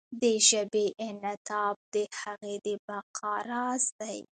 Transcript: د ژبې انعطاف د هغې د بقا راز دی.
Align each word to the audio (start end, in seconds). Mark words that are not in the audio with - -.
د 0.21 0.23
ژبې 0.49 0.85
انعطاف 1.07 1.77
د 1.93 1.95
هغې 2.19 2.55
د 2.65 2.67
بقا 2.87 3.35
راز 3.49 3.83
دی. 3.99 4.19